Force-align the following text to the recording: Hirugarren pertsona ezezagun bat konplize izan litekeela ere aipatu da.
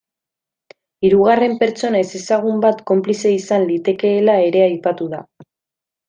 Hirugarren 1.09 1.51
pertsona 1.63 1.99
ezezagun 2.07 2.63
bat 2.65 2.81
konplize 2.91 3.33
izan 3.37 3.65
litekeela 3.73 4.39
ere 4.51 4.65
aipatu 4.69 5.09
da. 5.17 5.21